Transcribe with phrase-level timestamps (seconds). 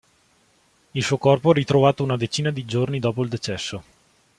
[0.93, 3.83] Il suo corpo è ritrovato una decina di giorni dopo il decesso.